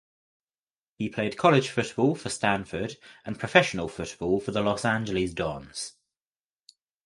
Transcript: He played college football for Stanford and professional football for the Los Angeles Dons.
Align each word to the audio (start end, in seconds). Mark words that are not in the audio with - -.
He 0.97 1.09
played 1.09 1.37
college 1.37 1.69
football 1.69 2.15
for 2.15 2.29
Stanford 2.29 2.97
and 3.23 3.37
professional 3.37 3.87
football 3.87 4.39
for 4.39 4.49
the 4.49 4.63
Los 4.63 4.83
Angeles 4.83 5.31
Dons. 5.35 5.93